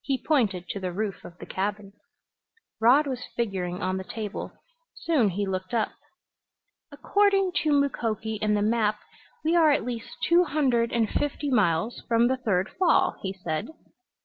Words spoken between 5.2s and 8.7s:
he looked up. "According to Mukoki and the